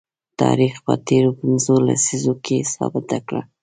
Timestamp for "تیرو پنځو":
1.07-1.73